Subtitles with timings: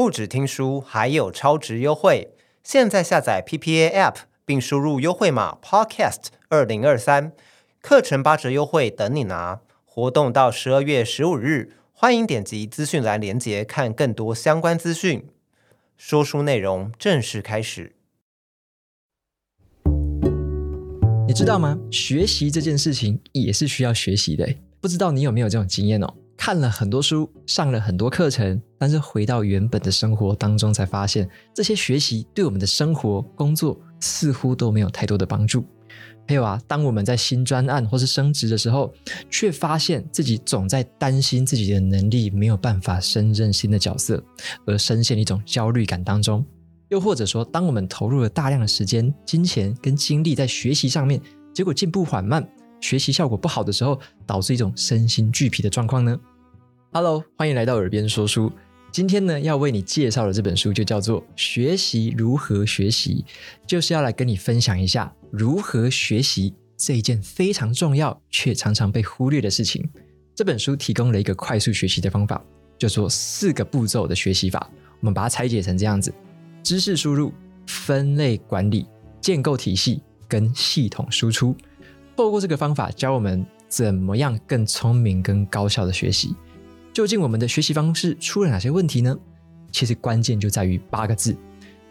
[0.00, 2.32] 不止听书，还有超值优惠！
[2.64, 4.14] 现在下载 PPA App，
[4.46, 7.32] 并输入优惠码 Podcast 二零二三，
[7.82, 9.60] 课程八折优惠等你拿！
[9.84, 15.28] 活动到十二月十五日，欢迎点击资讯栏链接看更多相关资讯。
[15.98, 17.94] 说书内容正式开始。
[21.28, 21.78] 你知道吗？
[21.90, 24.48] 学习这件事情也是需要学习的。
[24.80, 26.14] 不知道你有没有这种经验哦？
[26.40, 35.62] 看了很多书，上了很多课程，但是回到原本的生活当中，才发现这些学习对我们的生活、工作似乎都没有太多的帮助。
[36.26, 38.90] 还有啊，当我们在新专案或是升职的时候，
[39.28, 44.24] 却发现自己总在担心自己的能力没有办法胜任新的角色，
[44.66, 46.42] 而深陷一种焦虑感当中。
[46.88, 51.20] 又或者说，当我们投入了大量的时间、金钱跟精力在学习上面，
[51.52, 52.48] 结果进步缓慢。
[52.80, 56.18] 学习效果不好的时候，导致一种身心俱疲的状况呢
[56.92, 58.50] ？Hello，欢迎来到耳边说书。
[58.90, 63.24] 今天呢，要为你介绍的这本书就叫做《学习如何学习》，
[63.64, 69.88] 就是要来跟你分享一下如何学习这一件非常重要却常常被忽略的事情。
[70.34, 72.42] 这本书提供了一个快速学习的方法，
[72.76, 74.68] 叫做四个步骤的学习法。
[74.98, 76.12] 我们把它拆解成这样子：
[76.60, 77.32] 知识输入、
[77.68, 78.84] 分类管理、
[79.20, 81.54] 建构体系跟系统输出。
[82.16, 86.34] 透过这个方法教我们怎么样更聪明、更高效的学习。
[86.92, 89.16] 究竟我们的学习方式出了哪些问题呢？
[89.70, 91.36] 其实关键就在于八个字：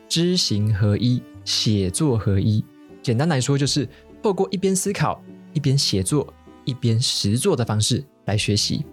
[0.07, 2.63] 知行合一、写作合一。
[3.01, 3.87] 简单来说，就是
[4.21, 5.21] 透过一边思考、
[5.53, 6.33] 一边写作、
[6.65, 8.85] 一边实作的方式来学习。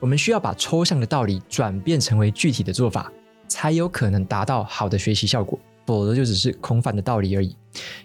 [0.00, 3.10] 我们需要把抽象的道理转变成为具体的做法，
[3.48, 5.58] 才有可能达到好的学习效果。
[5.86, 7.54] 否则就只是空泛的道理而已。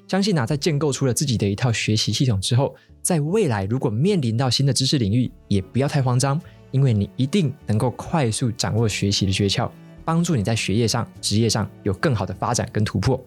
[0.05, 6.37] 相信啊，在建构出了自己的一套学习系统之后，在未来如果面临到新的知识领域，也不要太慌张，
[6.71, 9.69] 因为你一定能够快速掌握学习的诀窍，
[10.03, 13.19] 帮助你在学业上、职业上有更好的发展跟突破。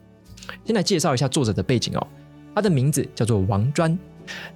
[0.65, 2.07] 先来介绍一下作者的背景哦，
[2.55, 3.97] 他的名字叫做王专，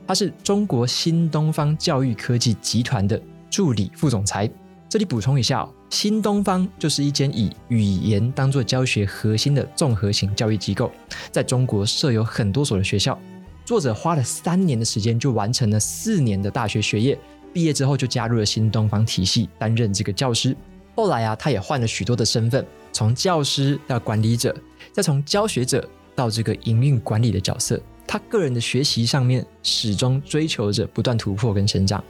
[0.06, 4.50] 他是中国新东方教育科技集团的助理副总裁。
[4.88, 5.72] 这里补充一下哦。
[5.88, 10.90] 新东方就是一间以语言当做教学核心的综合型教育机构，
[11.30, 13.16] 在中国设有很多所的学校。
[13.64, 17.18] 作者花了三年的时间就完成了四年的大学学业，
[17.56, 20.54] 毕业之后就加入了新东方体系，担任这个教师。
[20.94, 22.62] 后来啊，他也换了许多的身份，
[22.92, 24.54] 从教师到管理者，
[24.92, 27.80] 再从教学者到这个营运管理的角色。
[28.06, 32.04] 他个人的学习上面始终追求着不断突破跟成长。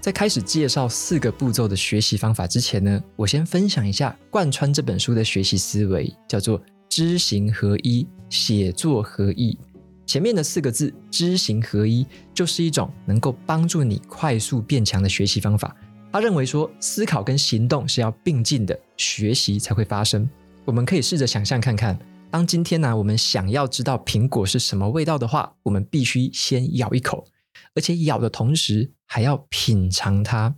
[0.00, 9.58] 在开始介绍四个步骤的学习方法之前呢，我先分享一下贯穿这本书的学习思维，叫做知行合一、写作合一。
[10.12, 12.06] 前面的四个字“知行合一”
[12.36, 15.74] 就是一种能够帮助你快速变强的学习方法。
[16.12, 20.28] 他认为说，思考跟行动是要并进的，学习才会发生。
[20.66, 21.98] 我们可以试着想象看看，
[22.30, 27.26] 当今天呢、我们想要知道苹果是什么味道的话，我们必须先咬一口。
[27.74, 30.54] 而且咬的同时还要品尝它，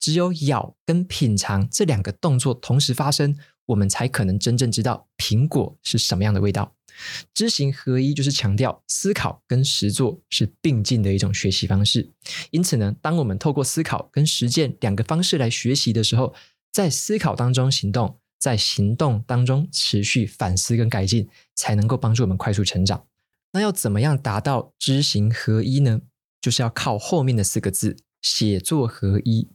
[0.00, 6.72] 只有咬跟品尝这两个动作同时发生，我们才可能真正知道苹果是什么样的味道。
[7.32, 12.10] 知行合一就是强调思考跟实作是并进的一种学习方式。
[12.50, 16.34] 因此呢，当我们透过思考跟实践两个方式来学习的时候，
[16.72, 23.06] 在思考当中行动，在行动当中持续反思跟改进，才能够帮助我们快速成长。
[23.52, 26.00] 那要怎么样达到知行合一呢？
[26.40, 29.48] 就是要靠后面的四个字“写作合一”，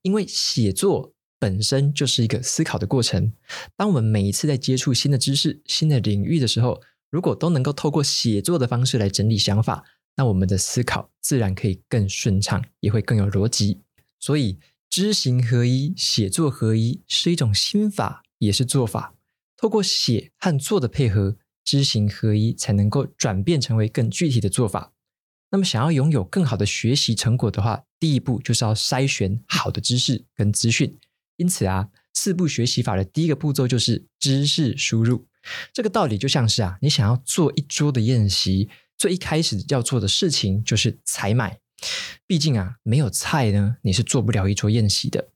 [0.00, 3.34] 因为写作本身就是一个思考的过程。
[3.76, 9.84] 当我们每一次在接触新的知识、新的领域的时候，如果都能够透过写作的方式来整理想法，
[10.16, 13.80] 那我们的思考自然可以更顺畅，也会更有逻辑。
[14.18, 19.14] 所以，知行合一、写作合一是一种心法，也是做法。
[19.56, 24.92] 透过写和做的配合，知行合一才能够转变成为更具体的做法。
[25.50, 30.98] 那么，想要拥有更好的学习成果的话，第一步就是要筛选好的知识跟资讯。
[31.36, 35.26] 因此啊，四步学习法的第一个步骤就是知识输入。
[35.72, 41.58] 这个道理就像是啊，你想要做一桌的宴席，最一开始要做的事情就是采买。
[42.26, 45.28] 毕竟啊，没有菜呢，你是做不了一桌宴席的。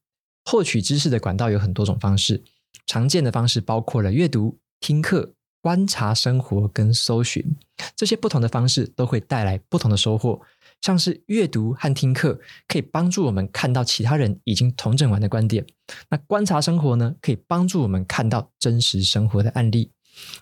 [0.45, 2.45] 获取知识的管道有很多种方式，
[2.87, 5.35] 常见的方式包括了阅读、听课。
[5.61, 7.57] 观察生活跟搜寻，
[7.97, 10.39] 这些不同的方式都会带来不同的收获。
[10.81, 12.39] 像是阅读和听课，
[12.69, 15.65] 可以帮助我们看到其他人已经统整完的观点；
[16.11, 19.91] 那观察生活呢，可以帮助我们看到真实生活的案例；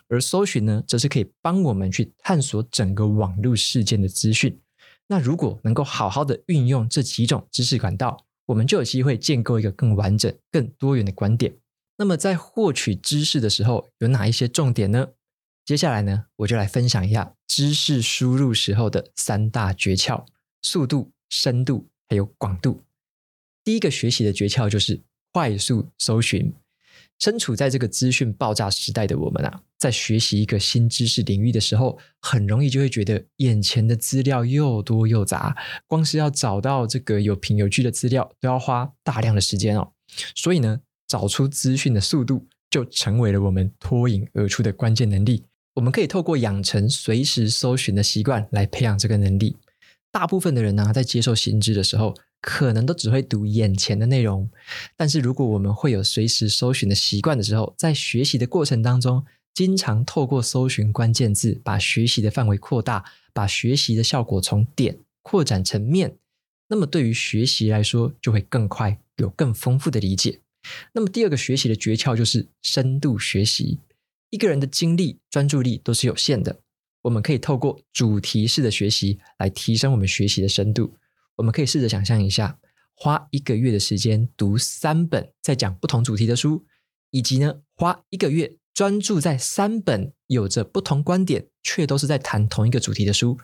[0.09, 4.59] 而搜寻呢，则是可以帮我们去探索整个网络事件的资讯。
[5.07, 11.55] 那如果能够好好的运用这几种知识管道，我们就有机会建构一个更完整、更多元的观点。
[11.97, 15.09] 那么在获取知识的时候，有哪一些重点呢？
[15.65, 20.25] 接下来呢，我就来分享一下知识输入时候的三大诀窍：
[20.61, 22.81] 速度、深度，还有广度。
[23.63, 25.01] 第一个学习的诀窍就是
[25.31, 26.53] 快速搜寻。
[27.19, 35.55] 身处在这个资讯爆炸时代的我们啊，在学习一个新知识领域的时候，很容易就会觉得眼前的资料又多又杂，
[35.87, 39.93] 光是要找到这个有凭有据的资料，都要花大量的时间哦。
[40.35, 45.45] 所以呢，找出资讯的速度就成为了我们脱颖而出的关键能力。
[45.75, 49.55] 我们可以透过养成随时搜寻的习惯来培养这个能力。
[50.11, 54.47] 大部分的人呢、在接受新知的时候，可能都只会读眼前的内容，
[54.95, 59.25] 但是如果我们会有随时搜寻的习惯的时候，在学习的过程当中，
[59.55, 63.03] 经常透过搜寻关键字，把学习的范围扩大，
[63.33, 66.15] 把学习的效果从点扩展成面，
[66.67, 70.41] 那么对于学习来说，就会更快，有更丰富的理解。
[70.93, 73.79] 那么第二个学习的诀窍就是深度学习。
[74.33, 76.59] 一个人的精力、专注力都是有限的，
[77.03, 80.95] 我们可以透过主题式的学习来提升我们学习的深度。
[81.35, 82.57] 我们可以试着想象一下，
[82.95, 86.65] 花一个月的时间读三本在讲不同主题的书，
[87.11, 93.37] 以及呢，花一个月专注在三本有着不同观点却都是在谈同一个主题的书，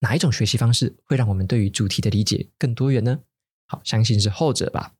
[0.00, 3.20] 哪一种学习方式会让我们对于主题的理解更多元呢？
[3.66, 4.94] 好，相信是后者吧。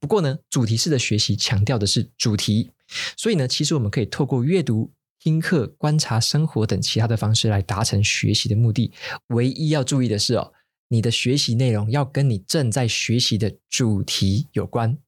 [0.00, 2.72] 不过呢，主题式的学习强调的是主题，
[3.16, 8.92] 所以呢，其实我们可以透过阅读、听课、观察生活等其他的方式来达成学习的目的。
[9.28, 10.52] 唯一要注意的是哦。
[10.92, 14.98] 你的学习内容要跟你正在学习的主题有关。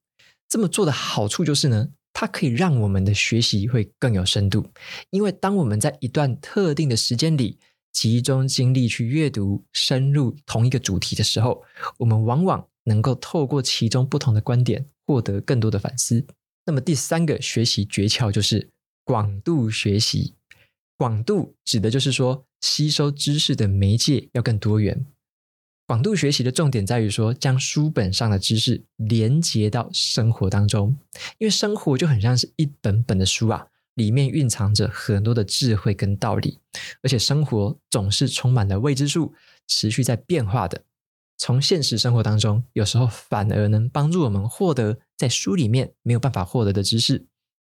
[0.49, 4.64] 这么做的好处就是呢，它可以让我们的学习会更有深度。
[5.11, 7.58] 因为当我们在一段特定的时间里
[7.90, 11.64] 集中精力去阅读、深入同一个主题的时候，
[11.99, 16.25] 我们往往能够透过其中不同的观点获得更多的反思。
[16.64, 18.70] 那么第三个学习诀窍就是
[19.05, 20.35] 广度学习。
[20.97, 25.05] 广度指的就是说，吸收知识的媒介要更多元。
[25.85, 30.97] 广度学习的重点在于说，将书本上的知识连接到生活当中，
[31.38, 36.61] 因为生活就很像是一本本的书啊，里面蕴藏着很多的智慧跟道理，
[37.03, 39.35] 而且生活总是充满了未知数，
[39.67, 40.85] 持续在变化的。
[41.37, 47.27] 从现实生活当中，有时候反而能帮助我们获得在书里面没有办法获得的知识。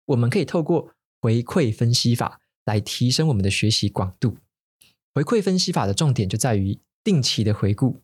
[0.05, 4.39] 我们可以透过回馈分析法来提升我们的学习广度。
[5.13, 8.01] 回馈分析法的重点就在于定期的回顾。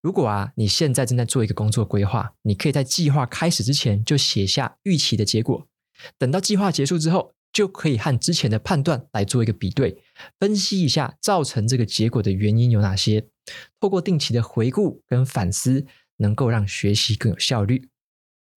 [0.00, 5.68] 如果啊，你现在正在做一个工作规划，你可以在计划开始之前就写下预期的结果，
[6.16, 10.02] 等到计划结束之后，就可以和之前的判断来做一个比对，
[10.38, 13.28] 分析一下造成这个结果的原因有哪些。
[13.78, 15.84] 透过定期的回顾跟反思，
[16.16, 17.89] 能够让学习更有效率。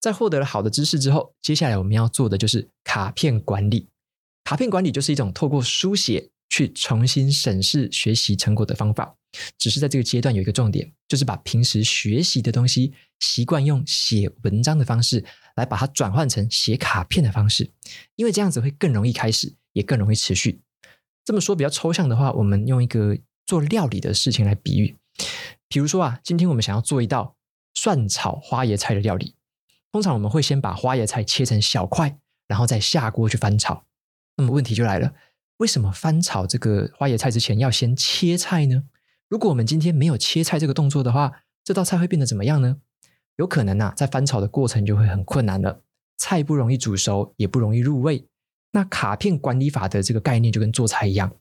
[0.03, 3.87] 在获得了好的知识之后，接下来我们要做的就是卡片管理。
[4.43, 9.15] 卡片管理就是一种透过书写去重新审视学习成果的方法。
[9.57, 12.91] 只是在这个阶段有一个重点，就是把平时学习的东西
[13.21, 15.23] 习惯用写文章的方式
[15.55, 17.71] 来把它转换成写卡片的方式，
[18.17, 20.59] 因为这样子会更容易开始，也更容易持续。
[21.23, 24.97] 这么说比较抽象的话，我们用一个做料理的事情来比喻，
[25.69, 27.37] 比如说啊，今天我们想要做一道
[27.73, 29.35] 蒜炒花椰菜的料理，
[29.93, 32.17] 通常我们会先把花椰菜切成小块，
[32.47, 33.85] 然后再下锅去翻炒。
[34.35, 35.13] 那么问题就来了，
[35.57, 38.85] 为什么翻炒这个花椰菜之前要先切菜呢？
[39.29, 42.77] 如果我们今天没有切菜这个动作的话，这道菜会变得怎么样呢？
[43.35, 45.83] 有可能啊，在翻炒的过程就会很困难了，
[46.17, 48.27] 菜不容易煮熟，也不容易入味。
[48.71, 51.35] 那卡片管理法的这个概念就跟做菜一样，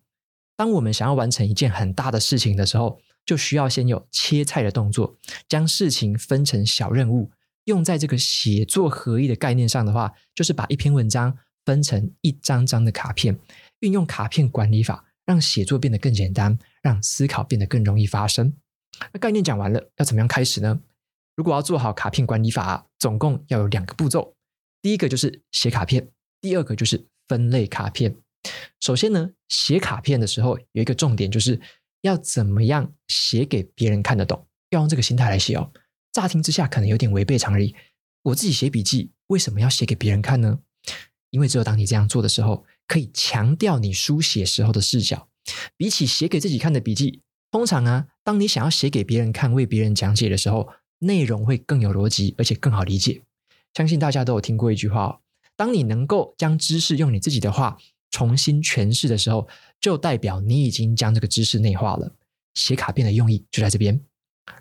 [0.55, 5.17] 当我们想要完成一件很大的事情的时候，就需要先有切菜的动作，
[5.49, 7.31] 将事情分成小任务。
[7.65, 13.39] 用在这个写作合一的概念上的话，就是把一篇文章分成一张张的卡片，
[13.81, 15.05] 运用卡片管理法。
[15.25, 18.53] 让写作变得更简单，让思考变得更容易发生。
[19.13, 20.81] 那概念讲完了，要怎么样开始呢？
[21.37, 24.35] 如果要做好卡片管理法，总共要有两个步骤。
[24.83, 28.17] 第一个就是写卡片，第二个就是分类卡片。
[28.81, 31.61] 首先呢，写卡片的时候有一个重点，就是
[32.01, 35.71] 要怎么样写给别人看得懂，要用这个心态来写哦。
[36.13, 37.75] 乍听之下可能有点违背常理，
[38.23, 40.59] 我自己写笔记为什么要写给别人看呢？
[41.31, 45.29] 因为只有当你这样做的时候，可以强调你书写时候的视角，
[45.77, 53.23] 比起写给自己看的笔记，通常啊，当你想要写给别人看、为别人讲解的时候，内容会更有逻辑，而且更好理解。
[53.73, 55.21] 相信大家都有听过一句话哦：
[55.57, 57.79] 当你能够将知识用你自己的话
[58.11, 59.49] 重新诠释的时候，
[59.81, 62.15] 就代表你已经将这个知识内化了。
[62.53, 64.05] 写卡片的用意就在这边。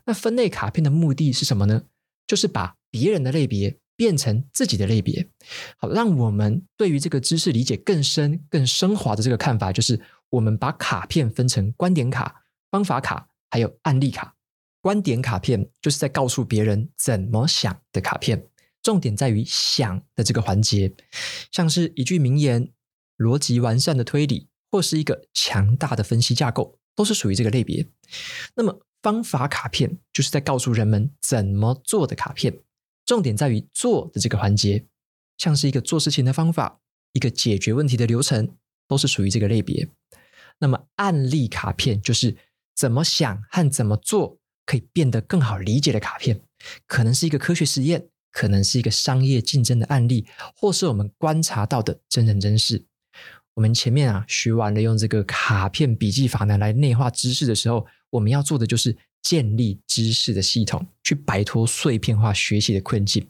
[0.06, 1.84] 那分类卡片的目的是什么呢？
[2.28, 5.30] 就是把别人的类别变成自己的类别。
[5.78, 14.36] 好，让我们对于这个知识理解更深、更升华的这个看法，就是我们把卡片分成观点卡、方法卡，还有案例卡。
[14.82, 18.48] 观点卡片就是在告诉别人怎么想的卡片，
[18.82, 20.92] 重点在于想的这个环节，
[21.52, 22.72] 像是一句名言、
[23.18, 27.86] 逻辑完善的推理，或是一个强大的分析架构，都是属于这个类别。
[28.56, 32.60] 那么方法卡片就是在告诉人们怎么做的卡片，
[33.06, 34.86] 重点在于做的这个环节，
[35.38, 36.80] 像是一个做事情的方法，
[37.14, 38.56] 一个解决问题的流程，
[38.88, 39.90] 都是属于这个类别。
[40.60, 42.38] 那么案例卡片就是
[42.76, 44.38] 怎么想和怎么做。
[44.64, 46.40] 可以变得更好理解的卡片，
[46.88, 52.86] 可能是一个科学实验，可能是一个商业竞争的案例，或是我们观察到的真人真事。
[53.56, 63.28] 我们前面啊学完了用这个卡片笔记法呢来内化知识的时候，我们要做的就是建立知识的系统，去摆脱碎片化学习的困境。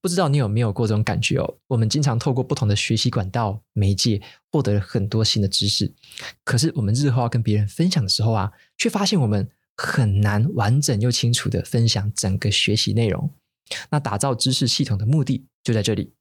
[0.00, 1.54] 不知道你有没有过这种感觉哦？
[1.68, 5.92] 我们经常透过不同的学习管道媒介，获得了很多新的知识，
[6.42, 9.48] 可是我们日后要跟别人分享的时候啊，却发现我们。
[9.76, 13.28] 很难完整又清楚地分享整个学习内容。
[13.90, 16.12] 那打造知识系统的目的就在这里。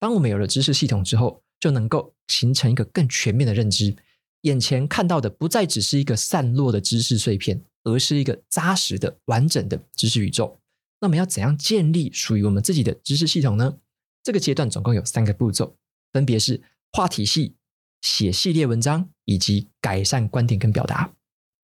[0.00, 3.94] 当我们有了知识系统之后，就能够形成一个更全面的认知。
[4.42, 10.58] 眼前看到的不再只是一个散落的知识碎片，而是一个扎实的、完整的知识宇宙。
[11.00, 13.78] 那么要怎样建立属于我们自己的知识系统呢？
[14.22, 15.76] 这个阶段总共有三个步骤，
[16.12, 16.62] 分别是
[16.92, 17.54] 画体系、
[18.00, 21.12] 写系列文章以及改善观点跟表达。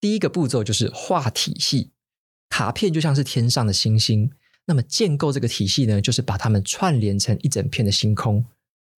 [0.00, 1.90] 第一个步骤就是画体系，
[2.48, 4.30] 卡片就像是天上的星星，
[4.66, 8.44] 那么建构这个体系呢，就是把它们串联成一整片的星空。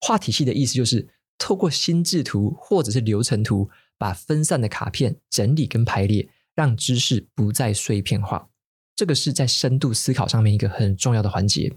[0.00, 8.48] 画体系的意思就是透过心智图或者是流程图，把分散的卡片整理跟排列，让知识不再碎片化。
[8.96, 11.72] 这个是在深度思考上面一个很重要的环节，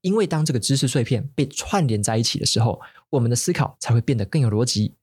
[0.00, 4.94] 因为当这个知识碎片被串联在一起的时候，我们的思考才会变得更有逻辑。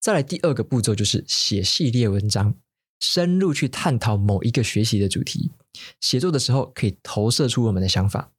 [0.00, 2.54] 再来第二个步骤就是写系列文章。
[3.00, 5.50] 深入去探讨某一个学习的主题，
[6.00, 8.30] 写作的时候可以投射出我们的想法。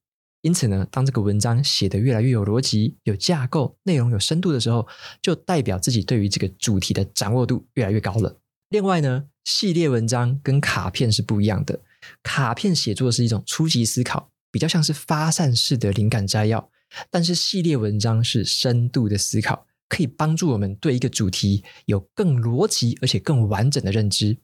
[0.45, 4.87] 因此呢，当这个文章写得越来越有逻辑、有架构、内容有深度的时候，
[5.19, 8.39] 就代表自己对于这个主题的掌握度越来越高了。
[8.69, 11.81] 另外呢，系列文章跟卡片是不一样的。
[12.21, 16.69] 卡片写作是一种初级思考，比较像是发散式的灵感摘要；
[17.09, 24.37] 但是系列文章是深度的思考，可以帮助我们对一个主题有更逻辑而且更完整的认知。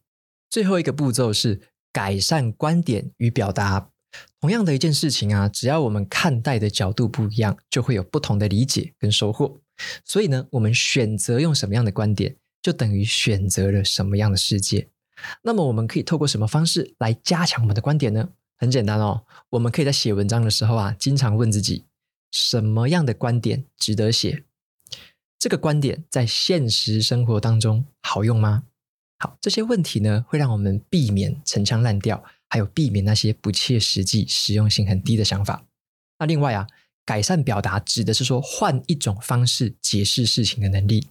[0.49, 1.61] 最后一个步骤是
[1.93, 3.90] 改善观点与表达。
[4.39, 9.59] 同样的一件事情啊，只要我们看待的角度不一样，就会有不同的理解跟收获。
[10.03, 14.89] 所以呢，我们选择用什么样的观点，就等于选择了什么样的世界。
[15.43, 18.29] 那么，我们可以透过什么方式来加强我们的观点呢？
[18.57, 21.85] 很简单哦，我们可以在写文章的时候啊，经常问自己：
[22.31, 24.43] 什么样的观点值得写？
[25.39, 28.63] 这个观点在现实生活当中好用吗？
[29.17, 35.65] 好，这些问题呢，会让我们避免陈腔滥调，还有避免那些不切实际、实用性很低的想法。
[36.19, 36.67] 那另外啊，
[37.05, 41.07] 改善表达指的是说，换一种方式解释事情的能力。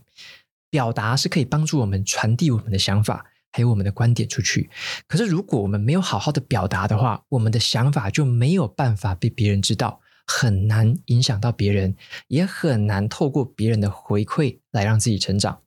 [0.68, 4.68] 表达是可以帮助我们传递我们的想法，还有我们的观点出去。
[5.08, 11.96] 可是如果我们没有好好的表达的话，我们的想法就没有办法被别人知道，很难影响到别人，
[12.28, 15.62] 也很难透过别人的回馈来让自己成长。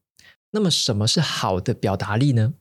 [0.52, 2.54] 那么，什么是好的表达力呢？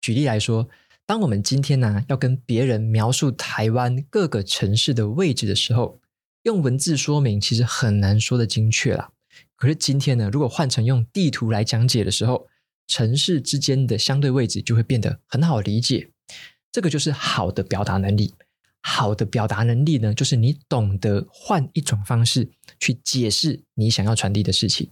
[0.00, 0.68] 举例来说，
[1.06, 6.00] 当我们今天呢、要跟别人描述台湾各个城市的位置的时候，
[6.44, 9.10] 用文字说明其实很难说得精确啦。
[9.54, 12.48] 可是今天呢，如果换成用地图来讲解的时候，
[12.86, 16.10] 城市之间的相对位置就会变得很好理解。
[16.72, 18.34] 这个就是好的表达能力。
[18.80, 24.90] 好的表达能力呢，就是你懂得换一种方式去解释你想要传递的事情。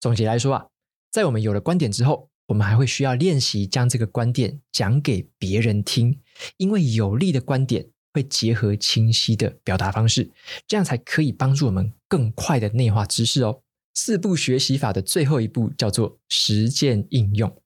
[0.00, 0.66] 总结来说啊。
[1.10, 6.18] 在我们有了观点之后，我们还会需要练习将这个观点讲给别人听，
[6.56, 10.30] 因为有力的观点会结合清晰的表达方式，
[10.66, 13.62] 这样才可以帮助我们更快的内化知识哦。
[13.94, 17.56] 四步学习法的最后一步叫做实践应用。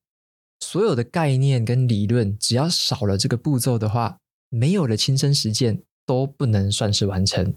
[0.61, 4.18] 所有的概念跟理论，只要少了这个步骤的话，
[4.49, 7.54] 没有了亲身实践，都不能算是完成。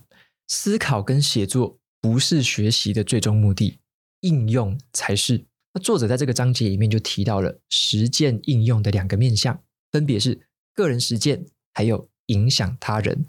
[0.48, 3.80] 思考跟写作不是学习的最终目的，
[4.22, 5.46] 应用才是。
[5.80, 10.40] 作者在这个章节里面就提到了实践应用的两个面向，分别是
[10.74, 13.26] 个人实践，还有影响他人。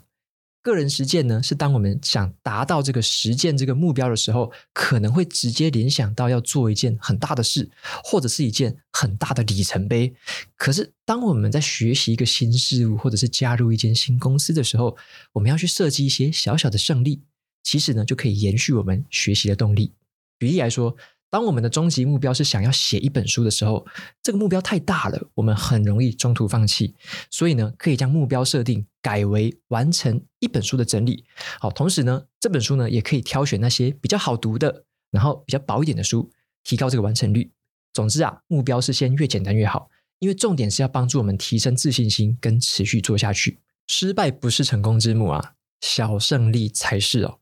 [0.63, 7.71] 个人实践呢，是当我们想达到这个实践这个目标的时候，可能会直接联想到要做一件很大的事，
[8.05, 10.15] 或者是一件很大的里程碑。
[10.59, 14.95] 可是，当我们在学习一个新事物，或者是加入一间新公司的时候，
[15.33, 17.23] 我们要去设计一些小小的胜利，
[17.63, 19.95] 其实呢就可以延续我们学习的动力。
[20.39, 20.95] 举例来说，
[21.31, 23.87] 当我们的终极目标是想要写一本书的时候，
[24.21, 26.97] 这个目标太大了，我们很容易中途放弃。
[27.31, 31.25] 所以呢，可以将目标设定改为完成一本书的整理。
[31.61, 36.29] 好，同时呢，这本书呢也可以挑选那些比较好读的，然后比较薄一点的书，
[36.65, 37.53] 提高这个完成率。
[37.93, 43.59] 总之啊，目标是先越简单越好，因为重点是要帮助我们提升自信心跟持续做下去。
[43.87, 47.39] 失败不是成功之母啊，小胜利才是哦。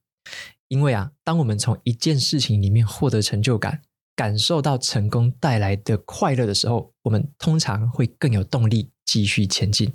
[0.69, 3.83] 因为啊，当我们从一件事情里面获得成就感，
[4.15, 9.91] 感受到成功带来的快乐的时候，我们通常会更有动力继续前进。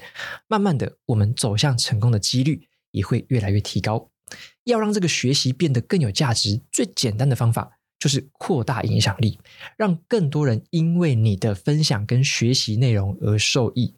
[0.48, 4.10] 慢慢的，我们走向成功的几率也会越来越提高。
[4.64, 9.40] 要让这个学习变得更有价值，最简单的方法就是扩大影响力，
[9.78, 13.96] 让更多人因为你的分享跟学习内容而受益。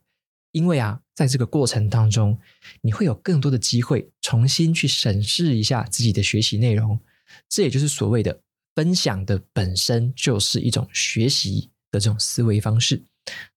[0.51, 2.37] 因为啊，在这个过程当中，
[2.81, 6.99] 你会有更多的机会重新去审视一下自己的学习内容。
[7.49, 8.41] 这也就是所谓的
[8.75, 13.03] 分享的本身就是一种学习的这种思维方式。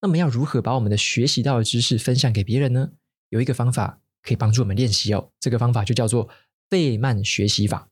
[0.00, 2.92] 那么，要如何把我们的学习到的知识分享给别人呢？
[3.28, 5.30] 有一个方法可以帮助我们练习哦。
[5.40, 6.28] 这个方法就叫做
[6.70, 7.90] 费曼学习法。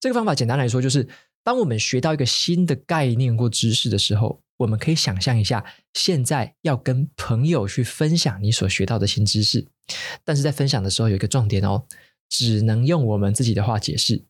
[0.00, 1.06] 这个方法简单来说，就是
[1.42, 9.66] 当我们学到一个新的概念或知识的时候，我们可以想象一下，现在要跟朋友去分享你所学到的新知识，
[10.24, 11.86] 但是在分享的时候有一个重点哦，
[12.28, 14.24] 只能用我们自己的话解释。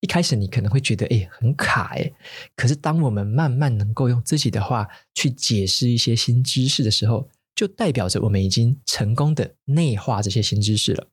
[0.00, 2.14] 一开始你可能会觉得诶很卡诶，
[2.54, 11.08] 可是当我们慢慢能够用自己的话去解释一些新知识的时候，就代表着我们已经成功的内化这些新知识了。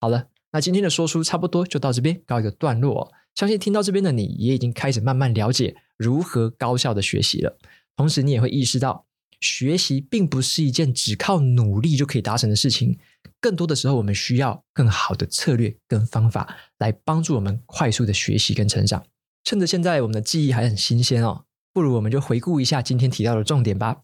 [0.00, 3.12] 好了，那今天的说书差不多就到这边告一个段落。
[3.34, 7.56] 相信听到这边的你也已经开始慢慢了解如何高效的学习了，
[7.96, 9.06] 同时你也会意识到，
[9.40, 12.98] 学习并不是一件只靠努力就可以达成的事情，
[13.40, 19.04] 更多的时候我们需要更好的策略跟方法来帮助我们快速的学习跟成长。
[19.44, 23.98] 趁着现在我们的记忆还很新鲜哦，不如我们就回顾一下今天提到的重点吧。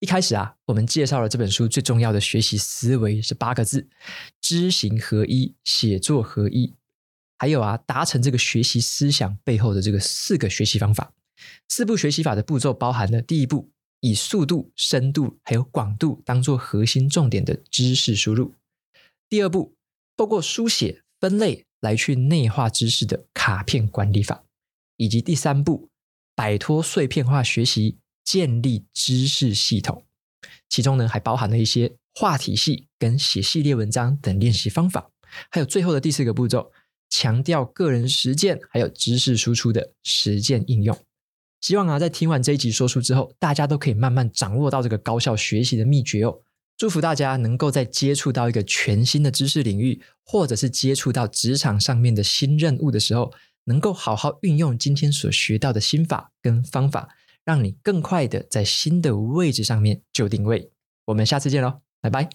[0.00, 3.88] 一开始啊，我们介绍了这本书最重要的学习思维是八个字：
[4.40, 6.77] 知行合一，写作合一。
[7.38, 11.12] 还有啊，达成这个学习思想背后的这个四个学习方法，
[11.68, 13.70] 四步学习法的步骤包含了第一步，
[14.00, 18.52] 以速度、深度还有广度当做核心重点的知识输入；
[19.28, 19.76] 第二步，
[20.16, 24.44] 透过书写分类来去内化知识的卡片管理法；
[24.96, 25.88] 以及第三步，
[26.34, 30.04] 摆脱碎片化学习，建立知识系统。
[30.68, 35.10] 其中呢，还包含了一些话题系跟写系列文章等练习方法，
[35.50, 36.72] 还有最后的第四个步骤。
[37.08, 40.96] 强调个人实践，还有知识输出的实践应用。
[41.60, 46.40] 希望啊，在听完这一集说书之后，大家都可以慢慢掌握到这个高效学习的秘诀哦。
[46.76, 53.32] 祝福大家能够在接触到一个全新的知识领域，或者是接触到职场上面的新任务的时候，
[53.64, 57.08] 能够好好运用今天所学到的心法跟方法，
[57.44, 60.70] 让你更快的在新的位置上面就定位。
[61.06, 62.30] 我们下次见喽，拜拜。